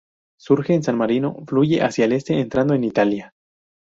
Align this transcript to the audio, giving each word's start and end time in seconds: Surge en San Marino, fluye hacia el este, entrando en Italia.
Surge 0.39 0.73
en 0.73 0.81
San 0.81 0.97
Marino, 0.97 1.35
fluye 1.45 1.83
hacia 1.83 2.05
el 2.05 2.13
este, 2.13 2.39
entrando 2.39 2.73
en 2.73 2.83
Italia. 2.85 3.35